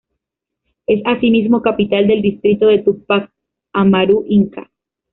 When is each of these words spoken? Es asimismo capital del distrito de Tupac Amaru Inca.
Es 0.87 1.03
asimismo 1.05 1.61
capital 1.61 2.07
del 2.07 2.23
distrito 2.23 2.65
de 2.65 2.79
Tupac 2.79 3.31
Amaru 3.71 4.25
Inca. 4.27 4.67